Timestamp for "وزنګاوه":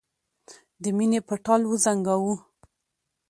1.65-2.35